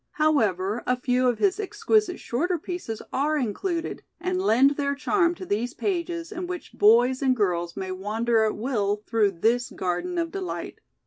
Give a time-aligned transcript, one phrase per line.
[0.13, 5.35] However, a few of his ex quisite shorter pieces are included, and lend their charm
[5.35, 10.17] to these pages in which boys and girls may wander at will through this Garden
[10.17, 10.79] of De light.